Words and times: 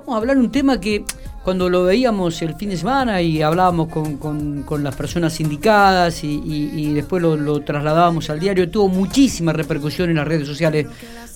Vamos 0.00 0.14
a 0.14 0.16
hablar 0.16 0.38
un 0.38 0.50
tema 0.50 0.80
que 0.80 1.04
cuando 1.44 1.68
lo 1.68 1.84
veíamos 1.84 2.40
el 2.40 2.54
fin 2.54 2.70
de 2.70 2.78
semana 2.78 3.20
y 3.20 3.42
hablábamos 3.42 3.88
con, 3.88 4.64
las 4.82 4.96
personas 4.96 5.38
indicadas 5.40 6.24
y, 6.24 6.94
después 6.94 7.22
lo, 7.22 7.60
trasladábamos 7.60 8.30
al 8.30 8.40
diario, 8.40 8.70
tuvo 8.70 8.88
muchísimas 8.88 9.54
repercusiones 9.54 10.12
en 10.12 10.16
las 10.16 10.26
redes 10.26 10.48
sociales, 10.48 10.86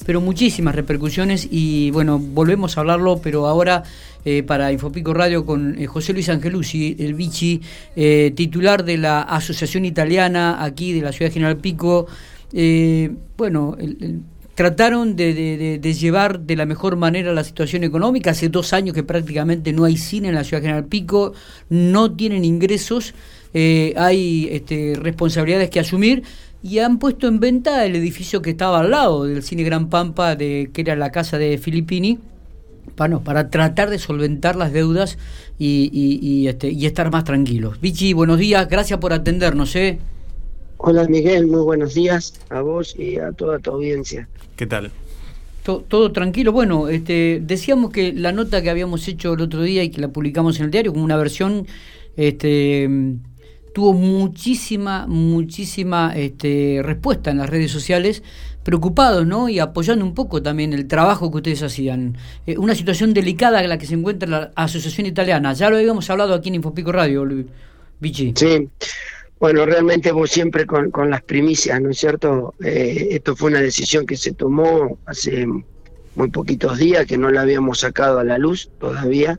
pero 0.06 0.22
muchísimas 0.22 0.74
repercusiones 0.74 1.46
y 1.50 1.90
bueno, 1.90 2.19
volvemos 2.19 2.79
a 2.79 2.80
hablarlo, 2.80 3.21
pero 3.22 3.46
ahora 3.46 3.82
eh, 4.24 4.42
para 4.42 4.73
Infopico 4.73 5.12
Radio 5.12 5.45
con 5.45 5.79
eh, 5.79 5.87
José 5.87 6.15
Luis 6.15 6.31
Angelucci, 6.31 6.96
el 6.99 7.12
Vichy, 7.12 7.61
eh, 7.96 8.33
titular 8.35 8.83
de 8.83 8.96
la 8.96 9.21
Asociación 9.21 9.85
Italiana 9.85 10.65
aquí 10.65 10.95
de 10.95 11.03
la 11.03 11.12
ciudad 11.12 11.31
General 11.31 11.59
Pico. 11.59 12.07
bueno, 13.37 13.77
el 13.79 14.23
trataron 14.55 15.16
de, 15.16 15.96
llevar 15.98 16.41
de 16.41 16.57
la 16.57 16.66
mejor 16.66 16.96
manera 16.96 17.32
la 17.32 17.45
situación 17.45 17.84
económica. 17.84 18.30
Hace 18.30 18.48
dos 18.48 18.73
años 18.73 18.95
que 18.95 19.03
prácticamente 19.03 19.73
no 19.73 19.84
hay 19.84 19.96
cine 19.96 20.29
en 20.29 20.34
la 20.34 20.45
ciudad 20.45 20.63
General 20.63 20.85
Pico, 20.85 21.32
no 21.68 22.13
tienen 22.13 22.44
ingresos, 22.44 23.14
eh, 23.53 23.94
hay 23.96 24.49
este, 24.50 24.94
responsabilidades 24.96 25.71
que 25.71 25.80
asumir 25.80 26.22
y 26.63 26.79
han 26.79 26.99
puesto 26.99 27.29
en 27.29 27.40
venta 27.40 27.85
el 27.85 27.94
edificio 27.96 28.43
que 28.43 28.50
estaba 28.50 28.80
al 28.80 28.90
lado 28.90 29.25
del 29.25 29.43
cine 29.43 29.64
Gran 29.64 29.90
Pampa, 29.90 30.35
de, 30.36 30.71
que 30.72 30.80
era 30.80 30.96
la 30.96 31.11
casa 31.11 31.39
de 31.39 31.58
Filippini. 31.58 32.19
Para, 32.97 33.19
para 33.19 33.48
tratar 33.48 33.89
de 33.91 33.98
solventar 33.98 34.56
las 34.56 34.72
deudas 34.72 35.19
y, 35.58 36.47
este, 36.47 36.70
y 36.70 36.86
estar 36.86 37.11
más 37.11 37.25
tranquilos. 37.25 37.80
Vichy, 37.80 38.12
buenos 38.12 38.39
días, 38.39 38.69
gracias 38.69 39.00
por 39.00 39.12
atendernos. 39.12 39.75
¿eh? 39.75 39.98
Hola 40.86 41.08
Miguel, 41.08 41.47
muy 41.47 41.62
buenos 41.62 41.94
días 41.94 42.34
a 42.50 42.61
vos 42.61 42.94
y 42.98 43.16
a 43.16 43.33
toda 43.33 43.58
tu 43.58 43.70
audiencia. 43.70 44.28
¿Qué 44.55 44.66
tal? 44.66 44.91
Todo, 45.62 46.12
tranquilo. 46.12 46.52
Bueno, 46.52 46.88
este, 46.88 47.41
decíamos 47.42 47.91
que 47.91 48.12
la 48.12 48.33
nota 48.33 48.60
que 48.60 48.69
habíamos 48.69 49.08
hecho 49.08 49.33
el 49.33 49.41
otro 49.41 49.62
día 49.62 49.83
y 49.83 49.88
que 49.88 50.02
la 50.02 50.08
publicamos 50.08 50.58
en 50.58 50.66
el 50.66 50.70
diario 50.70 50.92
como 50.92 51.02
una 51.02 51.16
versión, 51.16 51.66
este, 52.19 53.16
tuvo 53.72 53.94
muchísima, 53.94 55.06
muchísima 55.06 56.12
este, 56.14 56.82
respuesta 56.82 57.30
en 57.30 57.38
las 57.38 57.48
redes 57.48 57.70
sociales, 57.70 58.22
preocupados, 58.62 59.26
¿no? 59.26 59.48
Y 59.48 59.60
apoyando 59.60 60.04
un 60.04 60.12
poco 60.12 60.42
también 60.42 60.74
el 60.74 60.86
trabajo 60.86 61.30
que 61.30 61.38
ustedes 61.38 61.62
hacían. 61.62 62.19
Eh, 62.46 62.58
una 62.58 62.74
situación 62.74 63.14
delicada 63.14 63.62
en 63.62 63.70
la 63.70 63.78
que 63.78 63.86
se 63.86 63.94
encuentra 63.94 64.28
la 64.28 64.50
Asociación 64.54 65.06
Italiana. 65.06 65.54
Ya 65.54 65.70
lo 65.70 65.78
habíamos 65.78 66.10
hablado 66.10 66.34
aquí 66.34 66.50
en 66.50 66.56
Infopico 66.56 66.92
Radio, 66.92 67.26
Vichy. 68.00 68.34
Sí. 68.36 68.69
Bueno, 69.45 69.67
realmente 69.67 70.11
vos 70.11 70.31
siempre 70.31 70.64
con, 70.64 70.91
con 70.91 71.11
las 71.11 71.20
primicias, 71.20 71.78
¿no 71.78 71.91
es 71.91 71.98
cierto? 71.98 72.55
Eh, 72.64 73.09
esto 73.11 73.37
fue 73.37 73.50
una 73.50 73.61
decisión 73.61 74.06
que 74.06 74.17
se 74.17 74.33
tomó 74.33 74.98
hace 75.05 75.47
muy 76.14 76.31
poquitos 76.31 76.78
días, 76.78 77.05
que 77.05 77.19
no 77.19 77.31
la 77.31 77.42
habíamos 77.42 77.81
sacado 77.81 78.19
a 78.19 78.25
la 78.25 78.39
luz 78.39 78.70
todavía, 78.81 79.39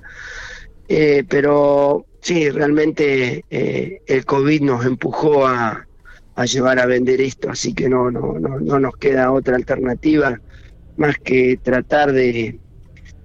eh, 0.90 1.24
pero 1.28 2.06
sí, 2.22 2.52
realmente 2.52 3.46
eh, 3.50 4.02
el 4.06 4.26
COVID 4.26 4.62
nos 4.62 4.86
empujó 4.86 5.48
a, 5.48 5.88
a, 6.36 6.46
llevar 6.46 6.78
a 6.78 6.86
vender 6.86 7.20
esto, 7.20 7.50
así 7.50 7.74
que 7.74 7.90
no, 7.90 8.12
no, 8.12 8.38
no, 8.38 8.60
no 8.60 8.80
nos 8.80 8.98
queda 8.98 9.32
otra 9.32 9.56
alternativa 9.56 10.40
más 10.98 11.18
que 11.18 11.58
tratar 11.64 12.12
de, 12.12 12.60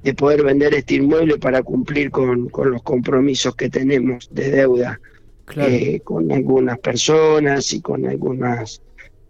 de 0.03 0.14
poder 0.14 0.45
vender 0.45 0.73
este 0.73 0.95
inmueble 0.95 1.36
para 1.36 1.62
cumplir 1.62 2.11
con, 2.11 2.48
con 2.48 2.70
los 2.70 2.83
compromisos 2.83 3.55
que 3.55 3.69
tenemos 3.69 4.31
de 4.33 4.51
deuda 4.51 4.98
eh, 5.56 6.00
con 6.04 6.30
algunas 6.32 6.78
personas 6.78 7.72
y 7.72 7.80
con 7.80 8.06
algunas 8.06 8.82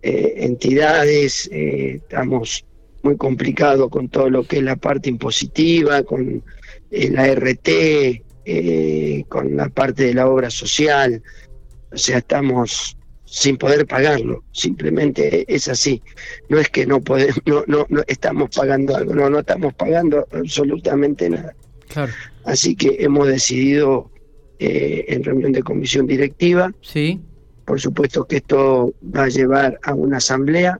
eh, 0.02 0.34
entidades. 0.38 1.48
Eh, 1.52 1.96
estamos 1.96 2.64
muy 3.02 3.16
complicados 3.16 3.88
con 3.90 4.08
todo 4.08 4.28
lo 4.28 4.44
que 4.44 4.58
es 4.58 4.62
la 4.62 4.76
parte 4.76 5.08
impositiva, 5.08 6.02
con 6.02 6.42
la 6.90 7.34
RT, 7.34 9.28
con 9.28 9.56
la 9.56 9.68
parte 9.68 10.04
de 10.04 10.14
la 10.14 10.28
obra 10.28 10.50
social. 10.50 11.22
O 11.92 11.96
sea, 11.96 12.18
estamos 12.18 12.96
sin 13.30 13.56
poder 13.56 13.86
pagarlo, 13.86 14.42
simplemente 14.50 15.44
es 15.46 15.68
así. 15.68 16.02
No 16.48 16.58
es 16.58 16.68
que 16.68 16.84
no 16.84 17.00
podemos, 17.00 17.40
no, 17.46 17.64
no, 17.68 17.86
no 17.88 18.02
estamos 18.08 18.50
pagando 18.54 18.96
algo, 18.96 19.14
no, 19.14 19.30
no 19.30 19.38
estamos 19.38 19.72
pagando 19.74 20.26
absolutamente 20.32 21.30
nada. 21.30 21.54
Así 22.44 22.74
que 22.74 22.96
hemos 23.00 23.28
decidido 23.28 24.10
eh, 24.62 25.06
en 25.08 25.24
reunión 25.24 25.52
de 25.52 25.62
comisión 25.62 26.06
directiva. 26.06 26.70
Sí. 26.82 27.18
Por 27.64 27.80
supuesto 27.80 28.26
que 28.26 28.36
esto 28.36 28.92
va 29.02 29.24
a 29.24 29.28
llevar 29.28 29.80
a 29.82 29.94
una 29.94 30.18
asamblea, 30.18 30.78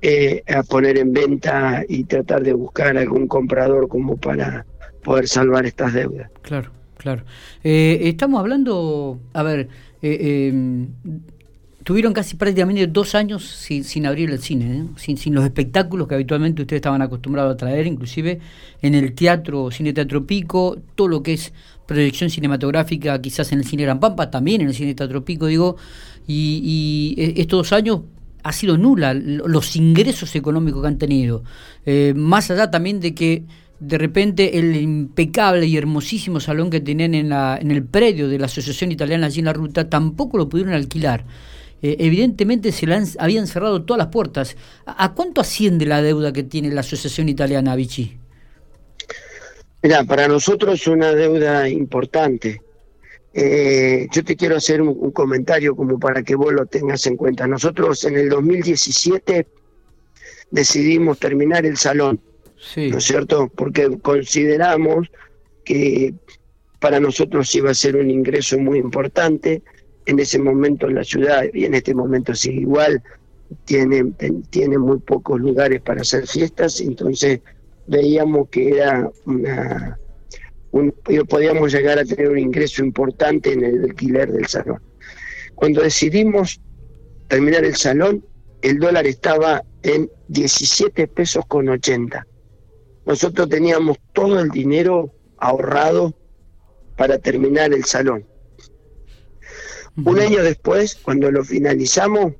eh, 0.00 0.42
a 0.48 0.62
poner 0.62 0.96
en 0.96 1.12
venta 1.12 1.84
y 1.86 2.04
tratar 2.04 2.42
de 2.42 2.54
buscar 2.54 2.96
algún 2.96 3.28
comprador 3.28 3.88
como 3.88 4.16
para 4.16 4.64
poder 5.02 5.28
salvar 5.28 5.66
estas 5.66 5.92
deudas. 5.92 6.30
Claro, 6.40 6.70
claro. 6.96 7.24
Eh, 7.62 8.00
estamos 8.04 8.40
hablando, 8.40 9.20
a 9.34 9.42
ver, 9.42 9.68
em, 10.00 10.88
tuvieron 11.82 12.14
casi 12.14 12.36
prácticamente 12.36 12.86
dos 12.86 13.14
años 13.14 13.44
sin, 13.44 14.06
abrir 14.06 14.30
el 14.30 14.38
cine, 14.38 14.86
sin, 14.96 15.18
sin, 15.18 15.34
los 15.34 15.44
espectáculos 15.44 16.08
que 16.08 16.14
habitualmente 16.14 16.62
ustedes 16.62 16.78
estaban 16.78 17.02
acostumbrados 17.02 17.52
a 17.52 17.56
traer, 17.58 17.86
inclusive 17.86 18.40
en 18.80 18.94
el 18.94 19.14
teatro, 19.14 19.70
cine 19.70 19.92
teatro 19.92 20.26
pico, 20.26 20.78
todo 20.94 21.08
lo 21.08 21.22
que 21.22 21.34
es 21.34 21.52
proyección 21.86 22.30
cinematográfica, 22.30 23.20
quizás 23.20 23.52
en 23.52 23.60
el 23.60 23.64
cine 23.64 23.84
Gran 23.84 24.00
Pampa, 24.00 24.30
también 24.30 24.60
en 24.60 24.68
el 24.68 24.74
cine 24.74 24.94
teatro 24.94 25.24
pico, 25.24 25.46
digo, 25.46 25.76
y, 26.26 27.14
e, 27.18 27.40
estos 27.40 27.58
dos 27.58 27.72
años 27.72 28.00
ha 28.42 28.52
sido 28.52 28.76
nula 28.76 29.14
los 29.14 29.76
ingresos 29.76 30.34
económicos 30.36 30.82
que 30.82 30.88
han 30.88 30.98
tenido, 30.98 31.44
eh, 31.86 32.12
más 32.14 32.50
allá 32.50 32.70
también 32.70 33.00
de 33.00 33.14
que 33.14 33.44
de 33.80 33.98
repente 33.98 34.58
el 34.58 34.76
impecable 34.76 35.66
y 35.66 35.76
hermosísimo 35.76 36.40
salón 36.40 36.70
que 36.70 36.80
tenían 36.80 37.14
en, 37.14 37.28
la, 37.28 37.58
en 37.60 37.70
el 37.70 37.84
predio 37.84 38.28
de 38.28 38.38
la 38.38 38.46
Asociación 38.46 38.92
Italiana 38.92 39.26
allí 39.26 39.40
en 39.40 39.46
la 39.46 39.52
ruta, 39.52 39.88
tampoco 39.88 40.38
lo 40.38 40.48
pudieron 40.48 40.74
alquilar. 40.74 41.24
Eh, 41.82 41.96
evidentemente 41.98 42.72
se 42.72 42.86
le 42.86 42.98
habían 43.18 43.46
cerrado 43.46 43.82
todas 43.82 43.98
las 43.98 44.06
puertas. 44.06 44.56
¿A, 44.86 45.12
cuánto 45.12 45.42
asciende 45.42 45.84
la 45.84 46.00
deuda 46.00 46.32
que 46.32 46.42
tiene 46.42 46.70
la 46.70 46.80
Asociación 46.80 47.28
Italiana 47.28 47.76
Vichy? 47.76 48.16
Mira, 49.84 50.02
para 50.02 50.26
nosotros 50.28 50.80
es 50.80 50.86
una 50.86 51.12
deuda 51.12 51.68
importante. 51.68 52.62
Eh, 53.34 54.08
yo 54.10 54.24
te 54.24 54.34
quiero 54.34 54.56
hacer 54.56 54.80
un, 54.80 55.10
comentario 55.10 55.76
como 55.76 55.98
para 55.98 56.22
que 56.22 56.34
vos 56.34 56.54
lo 56.54 56.64
tengas 56.64 57.06
en 57.06 57.18
cuenta. 57.18 57.46
Nosotros 57.46 58.02
en 58.04 58.16
el 58.16 58.30
2017 58.30 59.46
decidimos 60.50 61.18
terminar 61.18 61.66
el 61.66 61.76
salón, 61.76 62.18
¿no 62.76 62.96
es 62.96 63.04
cierto? 63.04 63.52
Porque 63.54 63.98
consideramos 64.00 65.06
que 65.66 66.14
para 66.80 66.98
nosotros 66.98 67.54
iba 67.54 67.70
a 67.70 67.74
ser 67.74 67.96
un 67.96 68.10
ingreso 68.10 68.58
muy 68.58 68.78
importante 68.78 69.62
en 70.06 70.18
ese 70.18 70.38
momento 70.38 70.88
en 70.88 70.94
la 70.94 71.04
ciudad, 71.04 71.44
y 71.52 71.66
en 71.66 71.74
este 71.74 71.94
momento 71.94 72.34
sigue 72.34 72.62
igual, 72.62 73.02
tiene, 73.66 74.12
tiene 74.48 74.78
muy 74.78 74.98
pocos 75.00 75.38
lugares 75.38 75.82
para 75.82 76.00
hacer 76.00 76.26
fiestas, 76.26 76.80
entonces 76.80 77.40
veíamos 77.86 78.48
que 78.48 78.76
era 78.76 79.10
una... 79.26 79.98
Un, 80.70 80.92
podíamos 81.28 81.72
llegar 81.72 82.00
a 82.00 82.04
tener 82.04 82.28
un 82.28 82.38
ingreso 82.38 82.84
importante 82.84 83.52
en 83.52 83.64
el 83.64 83.84
alquiler 83.84 84.32
del 84.32 84.46
salón. 84.46 84.82
Cuando 85.54 85.82
decidimos 85.82 86.60
terminar 87.28 87.64
el 87.64 87.76
salón, 87.76 88.26
el 88.60 88.80
dólar 88.80 89.06
estaba 89.06 89.62
en 89.84 90.10
17 90.28 91.06
pesos 91.06 91.44
con 91.46 91.68
80. 91.68 92.26
Nosotros 93.06 93.48
teníamos 93.48 93.98
todo 94.12 94.40
el 94.40 94.50
dinero 94.50 95.14
ahorrado 95.38 96.12
para 96.96 97.18
terminar 97.18 97.72
el 97.72 97.84
salón. 97.84 98.26
Un 100.04 100.18
año 100.18 100.42
después, 100.42 100.96
cuando 100.96 101.30
lo 101.30 101.44
finalizamos, 101.44 102.32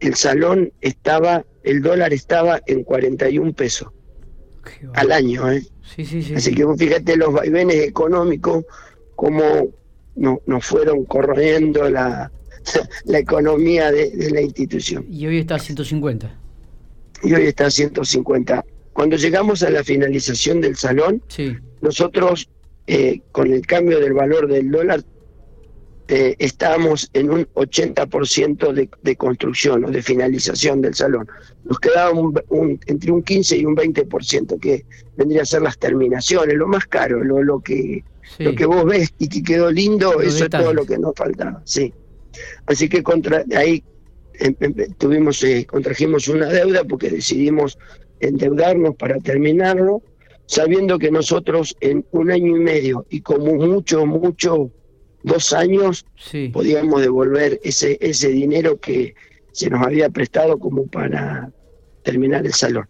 el 0.00 0.16
salón 0.16 0.72
estaba, 0.80 1.44
el 1.62 1.82
dólar 1.82 2.12
estaba 2.12 2.60
en 2.66 2.82
41 2.82 3.52
pesos 3.52 3.92
al 4.94 5.12
año. 5.12 5.50
¿eh? 5.50 5.62
Sí, 5.94 6.04
sí, 6.04 6.22
sí, 6.22 6.34
Así 6.34 6.54
que 6.54 6.66
fíjate 6.76 7.16
los 7.16 7.32
vaivenes 7.32 7.76
económicos, 7.76 8.64
cómo 9.14 9.68
no, 10.16 10.40
nos 10.46 10.64
fueron 10.64 11.04
corriendo 11.04 11.88
la, 11.88 12.30
la 13.04 13.18
economía 13.18 13.92
de, 13.92 14.30
la 14.30 14.40
institución. 14.40 15.06
Y 15.10 15.26
hoy 15.26 15.38
está 15.38 15.56
a 15.56 15.58
150. 15.58 16.34
Y 17.22 17.34
hoy 17.34 17.46
está 17.46 17.66
a 17.66 17.70
150. 17.70 18.64
Cuando 18.92 19.16
llegamos 19.16 19.62
a 19.62 19.70
la 19.70 19.84
finalización 19.84 20.60
del 20.60 20.76
salón, 20.76 21.22
nosotros, 21.80 22.48
eh, 22.86 23.20
con 23.32 23.52
el 23.52 23.66
cambio 23.66 24.00
del 24.00 24.14
valor 24.14 24.48
del 24.48 24.70
dólar, 24.70 25.02
eh, 26.08 26.36
estábamos 26.38 27.10
en 27.14 27.30
un 27.30 27.46
80% 27.54 28.72
de, 28.72 28.88
de 29.02 29.16
construcción 29.16 29.84
o 29.84 29.90
de 29.90 30.02
finalización 30.02 30.80
del 30.80 30.94
salón. 30.94 31.28
Nos 31.64 31.78
quedaba 31.80 32.10
un, 32.12 32.80
entre 32.86 33.10
un 33.10 33.22
15 33.22 33.56
y 33.58 33.64
un 33.64 33.76
20% 33.76 34.60
que 34.60 34.84
vendría 35.16 35.42
a 35.42 35.46
ser 35.46 35.62
las 35.62 35.78
terminaciones, 35.78 36.54
lo 36.54 36.68
más 36.68 36.86
caro, 36.86 37.24
lo, 37.24 37.42
lo 37.42 37.60
que 37.60 38.04
lo 38.38 38.54
que 38.54 38.66
vos 38.66 38.84
ves 38.84 39.14
y 39.18 39.28
que 39.28 39.42
quedó 39.42 39.70
lindo, 39.70 40.20
eso 40.20 40.44
es 40.44 40.50
todo 40.50 40.74
lo 40.74 40.84
que 40.84 40.98
nos 40.98 41.14
faltaba, 41.14 41.62
sí. 41.64 41.94
Así 42.66 42.88
que 42.88 43.02
contra 43.02 43.44
ahí 43.56 43.82
em, 44.34 44.54
em, 44.60 44.74
tuvimos 44.98 45.42
eh, 45.44 45.64
contrajimos 45.64 46.28
una 46.28 46.46
deuda 46.46 46.84
porque 46.84 47.08
decidimos 47.08 47.78
endeudarnos 48.20 48.96
para 48.96 49.18
terminarlo 49.20 50.02
sabiendo 50.46 50.98
que 50.98 51.10
nosotros 51.10 51.76
en 51.80 52.04
un 52.12 52.30
año 52.30 52.56
y 52.56 52.60
medio 52.60 53.06
y 53.10 53.20
como 53.20 53.54
mucho, 53.54 54.06
mucho, 54.06 54.70
dos 55.26 55.52
años, 55.52 56.06
podíamos 56.52 57.02
devolver 57.02 57.60
ese, 57.62 57.98
ese 58.00 58.28
dinero 58.28 58.78
que 58.80 59.14
se 59.52 59.68
nos 59.68 59.84
había 59.84 60.08
prestado 60.08 60.58
como 60.58 60.86
para 60.86 61.50
terminar 62.02 62.46
el 62.46 62.54
salón. 62.54 62.88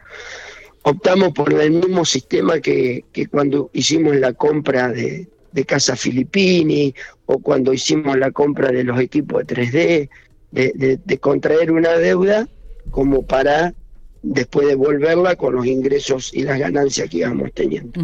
Optamos 0.82 1.32
por 1.32 1.52
el 1.52 1.72
mismo 1.72 2.04
sistema 2.04 2.60
que, 2.60 3.04
que 3.12 3.26
cuando 3.26 3.70
hicimos 3.72 4.14
la 4.16 4.32
compra 4.34 4.90
de, 4.90 5.28
de 5.52 5.64
Casa 5.64 5.96
Filippini 5.96 6.94
o 7.24 7.38
cuando 7.38 7.72
hicimos 7.72 8.16
la 8.16 8.30
compra 8.30 8.70
de 8.70 8.84
los 8.84 9.00
equipos 9.00 9.44
de 9.46 9.56
3D, 9.56 10.10
de, 10.52 11.00
de 11.04 11.18
contraer 11.18 11.72
una 11.72 11.94
deuda 11.94 12.46
como 12.90 13.26
para 13.26 13.74
después 14.22 14.68
devolverla 14.68 15.36
con 15.36 15.54
los 15.54 15.66
ingresos 15.66 16.32
y 16.34 16.42
las 16.42 16.58
ganancias 16.58 17.08
que 17.08 17.18
íbamos 17.18 17.52
teniendo. 17.52 18.00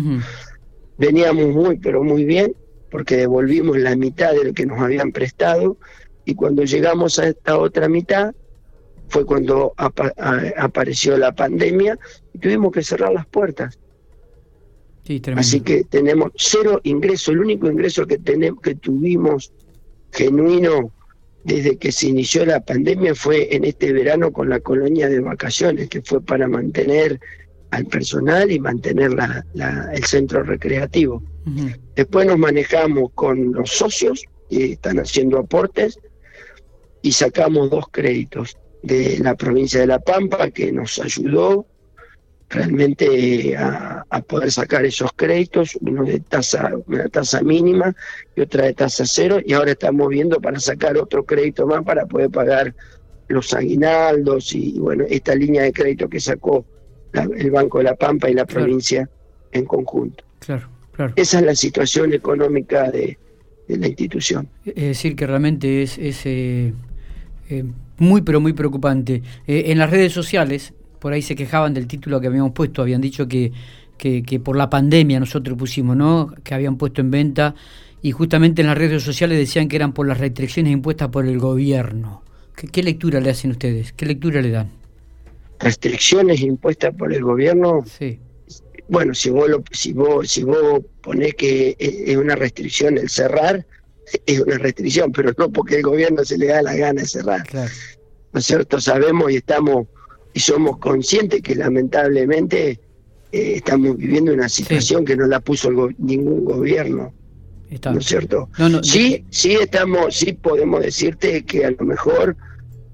Veníamos 0.98 1.48
muy, 1.48 1.78
pero 1.78 2.02
muy 2.02 2.24
bien, 2.24 2.54
porque 2.92 3.16
devolvimos 3.16 3.78
la 3.78 3.96
mitad 3.96 4.32
de 4.32 4.44
lo 4.44 4.52
que 4.52 4.66
nos 4.66 4.78
habían 4.78 5.12
prestado 5.12 5.78
y 6.26 6.34
cuando 6.34 6.62
llegamos 6.62 7.18
a 7.18 7.28
esta 7.28 7.56
otra 7.56 7.88
mitad 7.88 8.34
fue 9.08 9.24
cuando 9.24 9.72
apareció 9.76 11.16
la 11.16 11.32
pandemia 11.32 11.98
y 12.34 12.38
tuvimos 12.38 12.70
que 12.70 12.82
cerrar 12.82 13.12
las 13.12 13.26
puertas. 13.26 13.78
Así 15.36 15.60
que 15.62 15.84
tenemos 15.84 16.32
cero 16.36 16.80
ingreso, 16.84 17.32
el 17.32 17.40
único 17.40 17.66
ingreso 17.66 18.06
que 18.06 18.18
tenemos 18.18 18.60
que 18.60 18.74
tuvimos 18.74 19.52
genuino 20.12 20.92
desde 21.44 21.78
que 21.78 21.90
se 21.92 22.08
inició 22.08 22.44
la 22.44 22.60
pandemia 22.60 23.14
fue 23.14 23.56
en 23.56 23.64
este 23.64 23.92
verano 23.92 24.32
con 24.32 24.50
la 24.50 24.60
colonia 24.60 25.08
de 25.08 25.20
vacaciones, 25.20 25.88
que 25.88 26.02
fue 26.02 26.20
para 26.20 26.46
mantener 26.46 27.18
al 27.70 27.86
personal 27.86 28.52
y 28.52 28.60
mantener 28.60 29.12
la, 29.14 29.44
el 29.92 30.04
centro 30.04 30.42
recreativo. 30.42 31.22
Después 31.96 32.26
nos 32.26 32.38
manejamos 32.38 33.10
con 33.14 33.52
los 33.52 33.70
socios 33.70 34.24
que 34.48 34.72
están 34.72 34.98
haciendo 34.98 35.38
aportes 35.38 35.98
y 37.02 37.12
sacamos 37.12 37.70
dos 37.70 37.86
créditos 37.90 38.56
de 38.82 39.18
la 39.18 39.34
provincia 39.34 39.80
de 39.80 39.86
La 39.86 39.98
Pampa 39.98 40.50
que 40.50 40.72
nos 40.72 40.98
ayudó 40.98 41.66
realmente 42.52 43.56
a, 43.56 44.04
poder 44.28 44.52
sacar 44.52 44.84
esos 44.84 45.10
créditos, 45.16 45.76
uno 45.80 46.04
de 46.04 46.20
tasa, 46.20 46.72
una 46.86 47.08
tasa 47.08 47.40
mínima 47.42 47.94
y 48.36 48.42
otra 48.42 48.66
de 48.66 48.74
tasa 48.74 49.04
cero, 49.06 49.38
y 49.44 49.54
ahora 49.54 49.72
estamos 49.72 50.08
viendo 50.08 50.40
para 50.40 50.60
sacar 50.60 50.96
otro 50.98 51.24
crédito 51.24 51.66
más 51.66 51.82
para 51.82 52.06
poder 52.06 52.30
pagar 52.30 52.74
los 53.28 53.54
aguinaldos 53.54 54.54
y 54.54 54.78
bueno, 54.78 55.04
esta 55.08 55.34
línea 55.34 55.62
de 55.62 55.72
crédito 55.72 56.08
que 56.08 56.20
sacó 56.20 56.64
el 57.12 57.50
Banco 57.50 57.78
de 57.78 57.84
la 57.84 57.94
Pampa 57.94 58.28
y 58.28 58.34
la 58.34 58.44
provincia 58.44 59.08
en 59.50 59.64
conjunto. 59.64 60.24
Claro, 60.40 60.68
claro. 60.92 61.12
Esa 61.16 61.40
es 61.40 61.44
la 61.44 61.54
situación 61.54 62.12
económica 62.12 62.90
de, 62.90 63.18
la 63.68 63.88
institución. 63.88 64.48
Es 64.64 64.74
decir, 64.74 65.16
que 65.16 65.26
realmente 65.26 65.82
es, 65.82 65.98
eh, 65.98 66.72
eh, 67.48 67.64
muy, 67.98 68.22
pero 68.22 68.40
muy 68.40 68.52
preocupante. 68.52 69.22
Eh, 69.46 69.64
en 69.68 69.78
las 69.78 69.90
redes 69.90 70.12
sociales 70.12 70.74
por 70.98 71.12
ahí 71.12 71.22
se 71.22 71.34
quejaban 71.34 71.74
del 71.74 71.88
título 71.88 72.20
que 72.20 72.28
habíamos 72.28 72.52
puesto, 72.52 72.80
habían 72.80 73.00
dicho 73.00 73.26
que, 73.26 73.52
que, 73.98 74.40
por 74.40 74.56
la 74.56 74.70
pandemia 74.70 75.18
nosotros 75.18 75.58
pusimos, 75.58 75.96
¿no? 75.96 76.32
Que 76.44 76.54
habían 76.54 76.76
puesto 76.76 77.00
en 77.00 77.10
venta 77.10 77.54
y 78.02 78.12
justamente 78.12 78.62
en 78.62 78.68
las 78.68 78.78
redes 78.78 79.02
sociales 79.02 79.38
decían 79.38 79.68
que 79.68 79.76
eran 79.76 79.92
por 79.92 80.06
las 80.06 80.18
restricciones 80.18 80.72
impuestas 80.72 81.08
por 81.08 81.26
el 81.26 81.38
gobierno. 81.38 82.22
¿Qué, 82.54 82.82
lectura 82.82 83.20
le 83.20 83.30
hacen 83.30 83.52
ustedes? 83.52 83.92
¿Qué 83.92 84.06
lectura 84.06 84.40
le 84.42 84.50
dan? 84.50 84.70
Restricciones 85.58 86.40
impuestas 86.40 86.94
por 86.94 87.12
el 87.12 87.22
gobierno. 87.22 87.84
Sí. 87.86 88.18
Bueno, 88.92 89.14
si 89.14 89.30
vos 89.30 89.48
lo, 89.48 89.64
si 89.70 89.94
vos 89.94 90.30
si 90.30 90.44
vos 90.44 90.82
ponés 91.02 91.34
que 91.34 91.74
es 91.78 92.14
una 92.14 92.36
restricción 92.36 92.98
el 92.98 93.08
cerrar, 93.08 93.66
es 94.26 94.38
una 94.38 94.58
restricción, 94.58 95.10
pero 95.12 95.32
no 95.38 95.50
porque 95.50 95.76
el 95.76 95.82
gobierno 95.82 96.22
se 96.26 96.36
le 96.36 96.48
da 96.48 96.60
la 96.60 96.76
gana 96.76 97.00
de 97.00 97.08
cerrar. 97.08 97.42
Claro. 97.46 97.70
¿No 98.34 98.40
es 98.40 98.44
cierto? 98.44 98.78
Sabemos 98.82 99.32
y 99.32 99.36
estamos 99.36 99.86
y 100.34 100.40
somos 100.40 100.76
conscientes 100.76 101.40
que 101.40 101.54
lamentablemente 101.54 102.80
eh, 103.32 103.54
estamos 103.56 103.96
viviendo 103.96 104.34
una 104.34 104.50
situación 104.50 105.06
que 105.06 105.16
no 105.16 105.26
la 105.26 105.40
puso 105.40 105.70
ningún 105.96 106.44
gobierno. 106.44 107.14
¿No 107.86 107.98
es 107.98 108.04
cierto? 108.04 108.50
sí, 108.82 109.24
sí 109.30 109.52
estamos, 109.52 110.14
sí 110.18 110.34
podemos 110.34 110.82
decirte 110.82 111.42
que 111.46 111.64
a 111.64 111.70
lo 111.70 111.86
mejor 111.86 112.36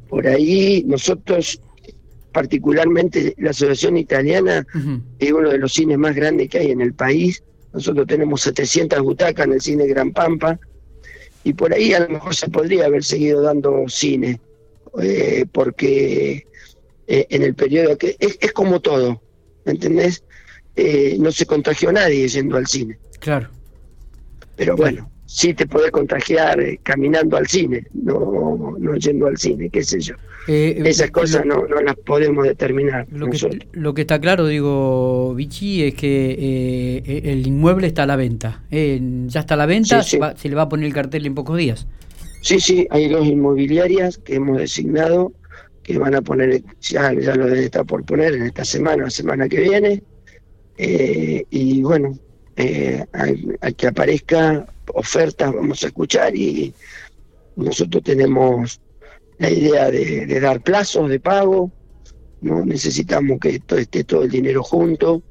por 0.09 0.29
ahí 0.29 0.85
nosotros, 0.87 1.61
particularmente 2.33 3.35
la 3.39 3.51
Asociación 3.51 3.97
Italiana, 3.97 4.67
es 5.19 5.33
uno 5.33 5.51
de 5.51 5.59
los 5.59 5.73
cines 5.73 5.99
más 5.99 6.15
grandes 6.15 6.49
que 6.49 6.59
hay 6.59 6.71
en 6.71 6.81
el 6.81 6.95
país. 6.95 7.43
Nosotros 7.73 8.07
tenemos 8.07 8.43
700 8.43 9.01
butacas 9.01 9.47
en 9.47 9.53
el 9.53 9.61
cine 9.61 9.87
Gran 9.87 10.13
Pampa 10.13 10.59
y 11.45 11.53
por 11.53 11.73
ahí 11.73 11.93
a 11.95 12.01
lo 12.01 12.09
mejor 12.09 12.35
se 12.35 12.49
podría 12.49 12.87
haber 12.87 13.05
seguido 13.05 13.43
dando 13.43 13.85
cine, 13.89 14.41
eh, 15.01 15.47
porque 15.53 16.47
eh, 17.07 17.27
en 17.31 17.43
el 17.43 17.55
periodo 17.55 17.97
que 17.97 18.17
es, 18.19 18.53
como 18.53 18.81
todo, 18.81 19.23
¿me 19.65 19.73
entendés? 19.73 20.25
Eh, 20.77 21.17
no 21.19 21.33
se 21.33 21.47
contagió 21.47 21.91
nadie 21.91 22.29
yendo 22.29 22.57
al 22.57 22.67
cine. 22.67 22.99
Claro. 23.21 23.49
Pero 24.57 24.77
bueno, 24.77 25.11
sí 25.29 25.53
te 25.53 25.67
puede 25.67 25.91
contagiar 25.91 26.59
eh, 26.59 26.81
caminando 26.83 27.37
al 27.37 27.47
cine, 27.47 27.87
no, 27.93 28.75
no 28.79 28.95
yendo 28.97 29.27
al 29.27 29.37
cine, 29.37 29.69
qué 29.71 29.85
sé 29.85 30.01
yo. 30.01 30.15
Esas 30.47 31.11
cosas 31.11 31.45
no, 31.45 31.67
no 31.67 31.83
las 31.83 31.95
podemos 31.97 32.43
determinar. 32.43 33.07
Lo 33.11 33.29
que, 33.29 33.59
lo 33.73 33.93
que, 33.93 34.01
está 34.01 34.19
claro, 34.19 34.47
digo, 34.47 35.35
Vichy, 35.35 35.83
es 35.83 35.95
que 35.95 37.03
el 37.23 37.47
inmueble 37.47 37.87
está 37.87 38.05
a 38.05 38.07
la 38.07 38.17
venta. 38.17 38.63
ya 38.71 39.41
está 39.41 39.55
a 39.55 39.57
la 39.59 39.67
venta, 39.67 40.03
se, 40.03 40.19
se 40.37 40.49
le 40.49 40.55
va 40.55 40.63
a 40.63 40.69
poner 40.71 40.87
el 40.87 40.95
cartel 40.95 41.27
en 41.27 41.35
pocos 41.35 41.59
días. 41.59 41.87
Sí, 42.41 42.61
sí, 42.61 42.87
hay 42.91 43.09
dos 43.09 43.27
inmobiliarias 43.27 44.17
que 44.17 44.37
hemos 44.37 44.57
designado 44.57 45.33
que 45.89 45.99
van 45.99 46.15
a 46.15 46.21
poner, 46.21 46.63
ya, 46.83 47.15
ya 47.15 47.35
lo 47.35 47.47
deben 47.47 47.65
estar 47.65 47.87
por 47.87 48.05
poner 48.05 48.35
en 48.35 48.43
esta 48.43 48.63
semana 48.63 49.07
o 49.07 49.11
semana 49.11 49.49
que 49.49 49.61
viene. 49.61 50.03
Eh, 50.77 51.45
y 51.49 51.83
bueno, 51.83 52.19
eh, 52.59 53.07
hay, 53.13 53.75
que 53.75 53.87
aparezca 53.87 54.67
ofertas, 54.93 55.55
vamos 55.55 55.85
a 55.85 55.87
escuchar 55.87 56.35
y 56.35 56.75
nosotros 57.55 58.03
tenemos 58.03 58.81
la 59.39 59.49
idea 59.49 59.91
de, 59.93 60.41
dar 60.41 60.61
plazos 60.61 61.09
de 61.09 61.21
pago, 61.21 61.71
no 62.41 62.65
necesitamos 62.65 63.39
que 63.39 63.61
esté 63.77 64.03
todo 64.03 64.25
el 64.25 64.31
dinero 64.31 64.65
junto, 64.65 65.23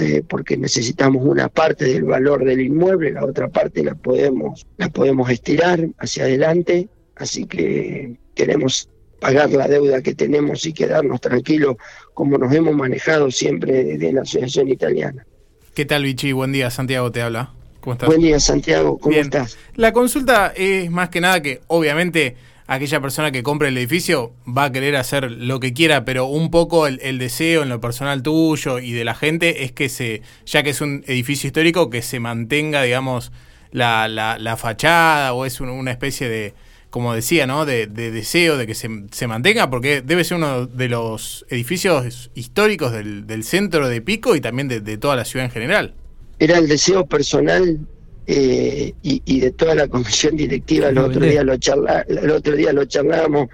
eh, 0.00 0.22
porque 0.28 0.56
necesitamos 0.56 1.26
una 1.26 1.48
parte 1.48 1.86
del 1.86 2.04
valor 2.04 2.44
del 2.44 2.60
inmueble, 2.60 3.10
la 3.10 3.24
otra 3.24 3.48
parte 3.48 3.82
la 3.82 3.96
podemos, 3.96 4.64
la 4.76 4.88
podemos 4.90 5.28
estirar 5.30 5.88
hacia 5.98 6.22
adelante, 6.22 6.88
así 7.16 7.46
que 7.46 8.16
queremos 8.36 8.88
pagar 9.18 9.50
la 9.50 9.66
deuda 9.66 10.02
que 10.02 10.14
tenemos 10.14 10.64
y 10.66 10.72
quedarnos 10.72 11.20
tranquilos 11.20 11.76
como 12.12 12.38
nos 12.38 12.54
hemos 12.54 12.76
manejado 12.76 13.32
siempre 13.32 13.98
de 13.98 14.12
la 14.12 14.22
Asociación 14.22 14.68
Italiana. 14.68 15.26
¿Qué 15.74 15.84
tal, 15.84 16.04
Vichy? 16.04 16.30
Buen 16.30 16.52
día, 16.52 16.70
Santiago 16.70 17.10
te 17.10 17.20
habla. 17.20 17.50
¿Cómo 17.80 17.94
estás? 17.94 18.06
Buen 18.06 18.20
día, 18.20 18.38
Santiago, 18.38 18.96
¿cómo 18.96 19.16
estás? 19.16 19.58
La 19.74 19.92
consulta 19.92 20.52
es 20.54 20.88
más 20.88 21.08
que 21.08 21.20
nada 21.20 21.42
que, 21.42 21.62
obviamente, 21.66 22.36
aquella 22.68 23.00
persona 23.00 23.32
que 23.32 23.42
compre 23.42 23.68
el 23.68 23.76
edificio 23.76 24.32
va 24.46 24.64
a 24.64 24.72
querer 24.72 24.94
hacer 24.94 25.32
lo 25.32 25.58
que 25.58 25.72
quiera, 25.72 26.04
pero 26.04 26.26
un 26.26 26.52
poco 26.52 26.86
el, 26.86 27.18
deseo 27.18 27.64
en 27.64 27.70
lo 27.70 27.80
personal 27.80 28.22
tuyo 28.22 28.78
y 28.78 28.92
de 28.92 29.04
la 29.04 29.16
gente 29.16 29.64
es 29.64 29.72
que 29.72 29.88
se, 29.88 30.22
ya 30.46 30.62
que 30.62 30.70
es 30.70 30.80
un 30.80 31.02
edificio 31.08 31.48
histórico, 31.48 31.90
que 31.90 32.02
se 32.02 32.20
mantenga, 32.20 32.82
digamos, 32.82 33.32
la, 33.72 34.06
la, 34.06 34.56
fachada 34.56 35.32
o 35.32 35.44
es 35.44 35.60
una 35.60 35.90
especie 35.90 36.28
de, 36.28 36.54
como 36.94 37.12
decía, 37.12 37.44
¿no? 37.44 37.66
De, 37.66 37.88
deseo 37.88 38.56
de 38.56 38.68
que 38.68 38.76
se, 38.76 38.88
se, 39.10 39.26
mantenga, 39.26 39.68
porque 39.68 40.00
debe 40.00 40.22
ser 40.22 40.36
uno 40.36 40.66
de 40.66 40.88
los 40.88 41.44
edificios 41.48 42.30
históricos 42.36 42.92
del, 42.92 43.26
del 43.26 43.42
centro 43.42 43.88
de 43.88 44.00
Pico 44.00 44.36
y 44.36 44.40
también 44.40 44.68
de, 44.68 44.96
toda 44.96 45.16
la 45.16 45.24
ciudad 45.24 45.46
en 45.46 45.50
general. 45.50 45.94
Era 46.38 46.56
el 46.56 46.68
deseo 46.68 47.04
personal 47.04 47.80
eh, 48.28 48.92
y, 49.02 49.40
de 49.40 49.50
toda 49.50 49.74
la 49.74 49.88
comisión 49.88 50.36
directiva. 50.36 50.90
El 50.90 50.98
otro, 50.98 51.26
día 51.26 51.42
lo 51.42 51.56
charla, 51.56 52.06
el 52.06 52.30
otro 52.30 52.54
día 52.54 52.72
lo 52.72 52.84
charlábamos, 52.84 53.48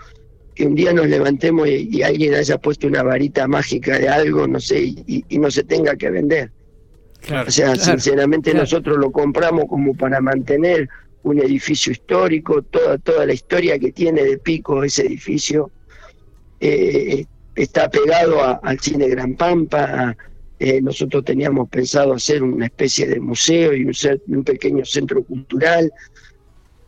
que 0.55 0.67
un 0.67 0.75
día 0.75 0.93
nos 0.93 1.07
levantemos 1.07 1.67
y, 1.67 2.03
alguien 2.03 2.35
haya 2.35 2.59
puesto 2.59 2.89
una 2.89 3.03
varita 3.03 3.49
mágica 3.49 3.99
de 3.99 4.07
algo, 4.07 4.47
no 4.47 4.61
sé, 4.61 4.83
y, 4.83 5.25
no 5.39 5.51
se 5.51 5.65
tenga 5.65 5.97
que 5.97 6.11
vender. 6.11 6.51
o 7.47 7.51
sea, 7.51 7.75
sinceramente 7.75 8.53
nosotros 8.53 8.99
lo 8.99 9.11
compramos 9.11 9.65
como 9.67 9.95
para 9.95 10.21
mantener 10.21 10.91
un 11.23 11.39
edificio 11.39 11.93
histórico, 11.93 12.63
toda, 12.63 12.99
toda 12.99 13.27
la 13.27 13.33
historia 13.33 13.79
que 13.79 13.93
tiene 13.93 14.23
de 14.23 14.39
Pico 14.39 14.83
ese 14.85 15.07
edificio. 15.07 15.71
Eh, 16.61 17.25
está 17.55 17.91
pegado 17.91 18.65
al 18.65 18.81
cine 18.81 19.09
Gran 19.09 19.35
Pampa. 19.35 20.17
Eh, 20.59 20.81
nosotros 20.81 21.25
teníamos 21.25 21.69
pensado 21.69 22.13
hacer 22.13 22.43
una 22.43 22.67
especie 22.67 23.07
de 23.07 23.21
museo 23.21 23.75
y 23.75 23.85
un, 23.85 23.95
un 24.29 24.45
pequeño 24.45 24.85
centro 24.85 25.23
cultural. 25.25 25.93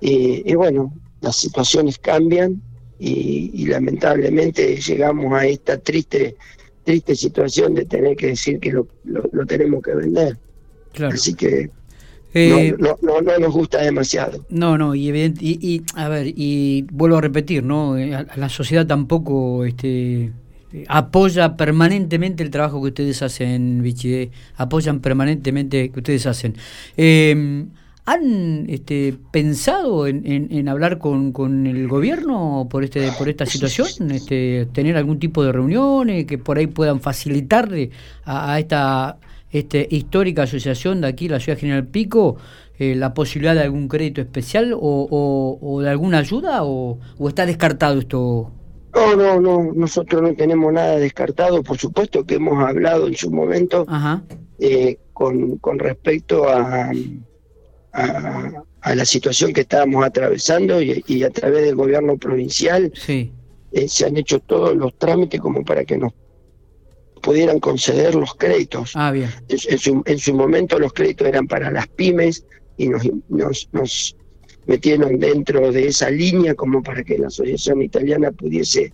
y 0.00 0.54
bueno, 0.54 0.92
las 1.20 1.36
situaciones 1.36 1.98
cambian 1.98 2.60
y, 2.98 3.66
lamentablemente 3.66 4.76
llegamos 4.76 5.32
a 5.32 5.46
esta 5.46 5.78
triste 5.78 6.36
triste 6.84 7.14
situación 7.14 7.74
de 7.74 7.84
tener 7.84 8.16
que 8.16 8.28
decir 8.28 8.58
que 8.58 8.72
lo, 8.72 8.88
lo, 9.04 9.46
tenemos 9.46 9.82
que 9.82 9.94
vender. 9.94 10.36
Así 11.00 11.34
que 11.34 11.70
eh, 12.34 12.74
no, 12.78 12.98
no, 13.02 13.20
no, 13.20 13.38
nos 13.38 13.52
gusta 13.52 13.82
demasiado. 13.82 14.44
No, 14.48 14.78
no, 14.78 14.94
y, 14.94 15.10
y, 15.10 15.82
a 15.94 16.08
ver, 16.08 16.26
y 16.28 16.86
vuelvo 16.90 17.18
a 17.18 17.20
repetir, 17.20 17.62
¿no? 17.62 17.98
Eh, 17.98 18.26
la 18.36 18.48
sociedad 18.48 18.86
tampoco 18.86 19.64
este, 19.64 20.32
apoya 20.88 21.56
permanentemente 21.56 22.42
el 22.42 22.50
trabajo 22.50 22.80
que 22.80 22.88
ustedes 22.88 23.22
hacen, 23.22 23.82
Vichy, 23.82 24.14
eh, 24.14 24.30
apoyan 24.56 25.00
permanentemente 25.00 25.90
que 25.90 25.98
ustedes 25.98 26.26
hacen. 26.26 26.54
Eh, 26.96 27.66
¿Han 28.04 28.68
este, 28.68 29.14
pensado 29.30 30.08
en, 30.08 30.24
en, 30.26 30.68
hablar 30.68 30.98
con, 30.98 31.30
con, 31.30 31.68
el 31.68 31.86
gobierno 31.86 32.66
por 32.68 32.82
este 32.82 33.12
por 33.16 33.28
esta 33.28 33.46
situación? 33.46 34.10
Este, 34.10 34.66
¿Tener 34.72 34.96
algún 34.96 35.20
tipo 35.20 35.44
de 35.44 35.52
reuniones 35.52 36.26
que 36.26 36.36
por 36.36 36.58
ahí 36.58 36.66
puedan 36.66 37.00
facilitarle 37.00 37.90
a, 38.24 38.58
esta 38.58 39.18
este, 39.52 39.86
histórica 39.90 40.42
asociación 40.42 41.00
de 41.00 41.08
aquí, 41.08 41.28
la 41.28 41.38
Ciudad 41.40 41.58
General 41.58 41.86
Pico, 41.86 42.36
eh, 42.78 42.94
la 42.94 43.14
posibilidad 43.14 43.54
de 43.54 43.62
algún 43.62 43.88
crédito 43.88 44.20
especial 44.20 44.72
o, 44.74 45.58
o, 45.60 45.80
de 45.80 45.90
alguna 45.90 46.18
ayuda? 46.18 46.64
O, 46.64 46.98
¿O 47.18 47.28
está 47.28 47.46
descartado 47.46 48.00
esto? 48.00 48.50
No, 48.94 49.16
no, 49.16 49.40
no, 49.40 49.72
nosotros 49.74 50.22
no 50.22 50.34
tenemos 50.34 50.72
nada 50.72 50.98
descartado. 50.98 51.62
Por 51.62 51.78
supuesto 51.78 52.24
que 52.24 52.34
hemos 52.34 52.62
hablado 52.62 53.06
en 53.06 53.14
su 53.14 53.30
momento 53.30 53.86
eh, 54.58 54.98
con, 55.12 55.58
con 55.58 55.78
respecto 55.78 56.48
a 56.48 56.90
a, 57.92 58.94
la 58.94 59.04
situación 59.04 59.52
que 59.52 59.62
estábamos 59.62 60.04
atravesando 60.04 60.80
y, 60.82 61.22
a 61.22 61.30
través 61.30 61.64
del 61.64 61.76
gobierno 61.76 62.16
provincial 62.16 62.92
sí. 62.94 63.32
Eh, 63.72 63.88
se 63.88 64.06
han 64.06 64.16
hecho 64.16 64.38
todos 64.40 64.76
los 64.76 64.96
trámites 64.98 65.40
como 65.40 65.64
para 65.64 65.84
que 65.84 65.96
nos 65.96 66.12
pudieran 67.22 67.60
conceder 67.60 68.14
los 68.14 68.34
créditos. 68.34 68.92
Ah, 68.94 69.10
bien. 69.10 69.30
En, 69.48 69.78
su, 69.78 70.02
en 70.04 70.18
su 70.18 70.34
momento 70.34 70.78
los 70.78 70.92
créditos 70.92 71.28
eran 71.28 71.46
para 71.46 71.70
las 71.70 71.88
pymes 71.88 72.44
y 72.76 72.88
nos, 72.88 73.08
nos, 73.28 73.68
nos 73.72 74.16
metieron 74.66 75.18
dentro 75.18 75.72
de 75.72 75.86
esa 75.86 76.10
línea 76.10 76.54
como 76.54 76.82
para 76.82 77.02
que 77.02 77.18
la 77.18 77.28
asociación 77.28 77.80
italiana 77.82 78.30
pudiese 78.32 78.92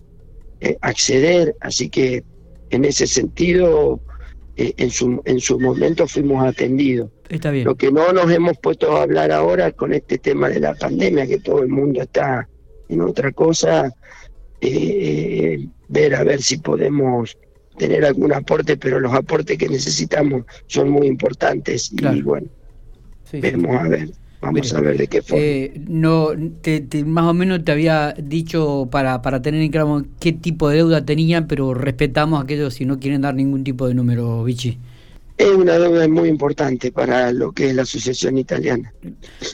eh, 0.61 0.77
acceder. 0.81 1.55
Así 1.59 1.89
que 1.89 2.23
en 2.69 2.85
ese 2.85 3.07
sentido 3.07 3.99
eh, 4.55 4.73
en, 4.77 4.91
su, 4.91 5.21
en 5.25 5.39
su 5.39 5.59
momento 5.59 6.07
fuimos 6.07 6.45
atendidos. 6.45 7.09
Está 7.29 7.51
bien. 7.51 7.65
Lo 7.65 7.75
que 7.75 7.91
no 7.91 8.11
nos 8.13 8.31
hemos 8.31 8.57
puesto 8.57 8.95
a 8.95 9.03
hablar 9.03 9.31
ahora 9.31 9.71
con 9.71 9.93
este 9.93 10.17
tema 10.17 10.49
de 10.49 10.59
la 10.59 10.75
pandemia, 10.75 11.27
que 11.27 11.39
todo 11.39 11.61
el 11.63 11.69
mundo 11.69 12.01
está 12.01 12.47
en 12.89 13.01
otra 13.01 13.31
cosa, 13.31 13.93
eh, 14.61 15.67
ver 15.87 16.15
a 16.15 16.23
ver 16.23 16.41
si 16.41 16.57
podemos 16.57 17.37
tener 17.79 18.05
algún 18.05 18.31
aporte, 18.31 18.77
pero 18.77 18.99
los 18.99 19.13
aportes 19.13 19.57
que 19.57 19.67
necesitamos 19.67 20.43
son 20.67 20.89
muy 20.91 21.07
importantes 21.07 21.91
y 21.91 22.21
bueno, 22.21 22.47
vemos 23.31 23.75
a 23.75 23.87
ver. 23.87 24.09
Vamos 24.41 24.73
a 24.73 24.79
ver 24.79 24.97
de 24.97 25.07
qué 25.07 25.21
forma. 25.21 25.43
Eh, 25.43 25.81
no, 25.85 26.29
te, 26.61 26.81
más 27.03 27.25
o 27.25 27.33
menos 27.33 27.65
te 27.65 27.73
había 27.73 28.13
dicho 28.13 28.87
para, 28.89 29.21
para 29.21 29.41
tener 29.41 29.61
en 29.61 29.69
claro 29.69 30.05
qué 30.19 30.31
tipo 30.31 30.69
de 30.69 30.77
deuda 30.77 31.03
tenían, 31.03 31.45
pero 31.45 31.73
respetamos 31.73 32.39
a 32.39 32.43
aquellos 32.43 32.73
si 32.75 32.85
no 32.85 32.99
quieren 32.99 33.21
dar 33.21 33.35
ningún 33.35 33.65
tipo 33.65 33.87
de 33.87 33.95
número, 33.95 34.43
Vichy. 34.45 34.77
Es 35.37 35.51
una 35.51 35.77
deuda 35.77 36.07
muy 36.07 36.29
importante 36.29 36.91
para 36.91 37.33
lo 37.33 37.51
que 37.51 37.69
es 37.69 37.75
la 37.75 37.81
Asociación 37.81 38.37
Italiana. 38.37 38.93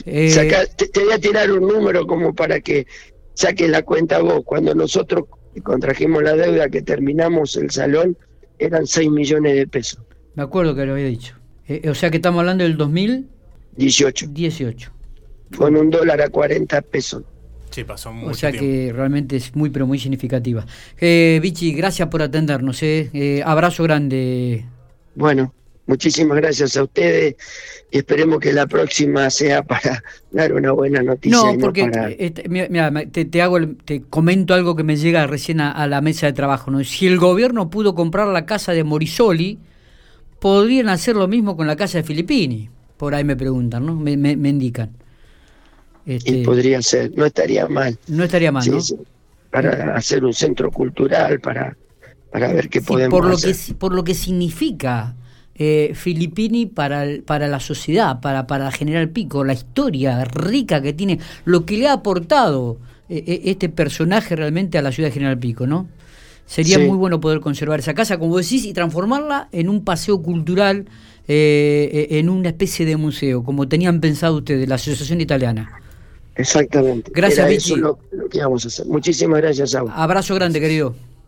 Eh, 0.04 0.66
te, 0.76 1.00
voy 1.00 1.12
a 1.12 1.18
tirar 1.18 1.50
un 1.50 1.66
número 1.66 2.06
como 2.06 2.32
para 2.32 2.60
que 2.60 2.86
saques 3.34 3.68
la 3.68 3.82
cuenta 3.82 4.20
vos. 4.20 4.42
Cuando 4.44 4.74
nosotros 4.74 5.24
contrajimos 5.62 6.22
la 6.22 6.34
deuda 6.34 6.68
que 6.68 6.82
terminamos 6.82 7.56
el 7.56 7.70
salón, 7.70 8.16
eran 8.58 8.86
6 8.86 9.10
millones 9.10 9.56
de 9.56 9.66
pesos. 9.66 10.00
Me 10.34 10.42
acuerdo 10.42 10.74
que 10.74 10.86
lo 10.86 10.92
había 10.92 11.06
dicho. 11.06 11.34
Eh, 11.68 11.88
o 11.88 11.94
sea 11.94 12.10
que 12.10 12.16
estamos 12.16 12.40
hablando 12.40 12.64
del 12.64 12.76
2000. 12.76 13.28
18. 13.76 14.26
18. 14.30 14.92
Con 15.56 15.76
un 15.76 15.90
dólar 15.90 16.20
a 16.20 16.28
40 16.28 16.82
pesos. 16.82 17.22
Sí, 17.70 17.84
pasó 17.84 18.12
mucho 18.12 18.30
O 18.30 18.34
sea 18.34 18.52
que 18.52 18.92
realmente 18.94 19.36
es 19.36 19.54
muy, 19.54 19.70
pero 19.70 19.86
muy 19.86 19.98
significativa. 19.98 20.64
Eh, 20.98 21.38
Vichy, 21.42 21.72
gracias 21.74 22.08
por 22.08 22.22
atendernos. 22.22 22.82
Eh. 22.82 23.10
eh. 23.12 23.42
abrazo 23.44 23.82
grande. 23.82 24.64
Bueno, 25.14 25.52
muchísimas 25.86 26.36
gracias 26.38 26.76
a 26.76 26.82
ustedes 26.82 27.36
y 27.90 27.98
esperemos 27.98 28.40
que 28.40 28.52
la 28.52 28.66
próxima 28.66 29.30
sea 29.30 29.62
para 29.62 30.02
dar 30.30 30.52
una 30.52 30.72
buena 30.72 31.02
noticia. 31.02 31.38
No, 31.38 31.58
porque 31.58 32.16
este, 32.18 32.48
mira, 32.48 32.92
te, 33.10 33.42
hago, 33.42 33.58
te 33.84 34.02
comento 34.02 34.54
algo 34.54 34.76
que 34.76 34.84
me 34.84 34.96
llega 34.96 35.26
recién 35.26 35.60
a, 35.60 35.86
la 35.86 36.00
mesa 36.00 36.26
de 36.26 36.32
trabajo. 36.32 36.70
¿no? 36.70 36.82
Si 36.84 37.06
el 37.06 37.18
gobierno 37.18 37.70
pudo 37.70 37.94
comprar 37.94 38.28
la 38.28 38.46
casa 38.46 38.72
de 38.72 38.84
Morisoli, 38.84 39.58
podrían 40.40 40.88
hacer 40.88 41.16
lo 41.16 41.28
mismo 41.28 41.56
con 41.56 41.66
la 41.66 41.76
casa 41.76 41.98
de 41.98 42.04
Filippini. 42.04 42.70
Por 42.96 43.14
ahí 43.14 43.24
me 43.24 43.36
preguntan, 43.36 43.84
¿no? 43.84 43.94
Me, 43.94 44.16
me, 44.16 44.48
indican. 44.48 44.90
Este, 46.06 46.42
podría 46.44 46.80
ser, 46.80 47.12
no 47.14 47.26
estaría 47.26 47.68
mal. 47.68 47.98
No 48.06 48.24
estaría 48.24 48.50
mal, 48.50 48.66
¿no? 48.70 48.78
para 49.50 49.96
hacer 49.96 50.24
un 50.24 50.34
centro 50.34 50.70
cultural, 50.70 51.40
para, 51.40 51.76
para 52.30 52.52
ver 52.52 52.68
qué 52.68 52.80
podemos 52.80 53.18
por 53.18 53.26
lo 53.26 53.34
hacer. 53.36 53.56
Que, 53.56 53.74
por 53.74 53.94
lo 53.94 54.04
que 54.04 54.14
significa 54.14 55.14
eh, 55.58 55.92
Filippini 55.94 56.66
para, 56.66 57.06
para 57.24 57.48
la 57.48 57.60
sociedad, 57.60 58.20
para, 58.20 58.46
para 58.46 58.70
General 58.70 59.08
Pico, 59.08 59.44
la 59.44 59.54
historia 59.54 60.24
rica 60.24 60.82
que 60.82 60.92
tiene, 60.92 61.18
lo 61.44 61.64
que 61.64 61.76
le 61.78 61.88
ha 61.88 61.94
aportado 61.94 62.78
eh, 63.08 63.22
eh, 63.26 63.40
este 63.44 63.68
personaje 63.68 64.34
realmente 64.34 64.78
a 64.78 64.82
la 64.82 64.90
ciudad 64.90 65.08
de 65.08 65.12
General 65.14 65.38
Pico, 65.38 65.66
¿no? 65.66 65.88
Sería 66.44 66.78
muy 66.78 66.96
bueno 66.96 67.20
poder 67.20 67.40
conservar 67.40 67.80
esa 67.80 67.94
casa, 67.94 68.18
como 68.18 68.36
decís, 68.36 68.64
y 68.64 68.72
transformarla 68.72 69.48
en 69.50 69.68
un 69.68 69.84
paseo 69.84 70.22
cultural 70.22 70.86
eh, 71.26 72.06
en 72.10 72.28
una 72.28 72.50
especie 72.50 72.86
de 72.86 72.96
museo, 72.96 73.42
como 73.42 73.66
tenían 73.66 74.00
pensado 74.00 74.36
ustedes, 74.36 74.68
la 74.68 74.76
Asociación 74.76 75.20
Italiana. 75.20 75.80
Exactamente. 76.36 77.10
Gracias, 77.12 77.68
Era 77.68 77.78
lo, 77.78 77.98
que 78.30 78.40
vamos 78.40 78.64
a 78.64 78.68
hacer. 78.68 78.86
Muchísimas 78.86 79.40
gracias, 79.40 79.74
Abrazo 79.74 80.34
grande, 80.34 80.60
querido. 80.60 80.94